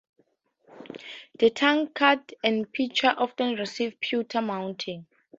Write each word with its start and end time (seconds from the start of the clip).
The 1.37 1.51
tankards 1.51 2.33
and 2.43 2.73
pitchers 2.73 3.11
often 3.17 3.53
received 3.53 4.01
pewter 4.01 4.39
mountings. 4.41 5.05